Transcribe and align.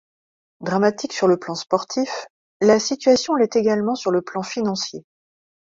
Dramatique 0.61 1.13
sur 1.13 1.27
le 1.27 1.37
plan 1.37 1.53
sportif, 1.53 2.25
la 2.59 2.79
situation 2.79 3.35
l'est 3.35 3.55
également 3.55 3.93
sur 3.93 4.09
le 4.09 4.23
plan 4.23 4.41
financier. 4.41 5.05